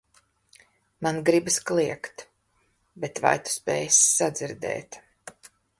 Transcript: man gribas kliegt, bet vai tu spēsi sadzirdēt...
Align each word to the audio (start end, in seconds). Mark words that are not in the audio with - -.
man 1.07 1.19
gribas 1.27 1.59
kliegt, 1.71 2.25
bet 3.05 3.23
vai 3.27 3.37
tu 3.47 3.55
spēsi 3.61 4.07
sadzirdēt... 4.17 5.03